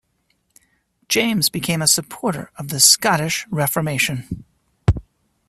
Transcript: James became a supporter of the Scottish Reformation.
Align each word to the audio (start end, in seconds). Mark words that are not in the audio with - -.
James 1.09 1.49
became 1.49 1.79
a 1.79 1.87
supporter 1.87 2.49
of 2.57 2.69
the 2.69 2.79
Scottish 2.79 3.45
Reformation. 3.51 4.45